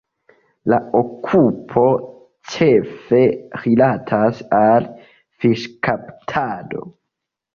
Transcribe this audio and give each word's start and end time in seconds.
La 0.73 0.77
okupo 0.99 1.83
ĉefe 2.53 3.21
rilatas 3.65 4.41
al 4.63 4.87
fiŝkaptado. 5.45 6.83